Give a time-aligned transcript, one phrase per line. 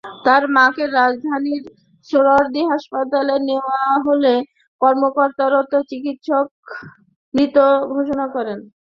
[0.25, 1.63] তাঁর মাকে রাজধানীর
[2.09, 4.33] সোহরাওয়ার্দী হাসপাতালে নেওয়া হলে
[4.81, 6.47] কর্তব্যরত চিকিৎসক
[7.33, 7.55] মৃত
[7.93, 8.59] ঘোষণা করেন।